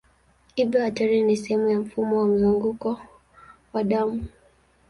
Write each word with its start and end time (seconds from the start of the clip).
Hivyo 0.55 0.83
ateri 0.85 1.21
ni 1.21 1.37
sehemu 1.37 1.69
ya 1.69 1.79
mfumo 1.79 2.17
wa 2.19 2.25
mzunguko 2.27 2.99
wa 3.73 3.83
damu. 3.83 4.23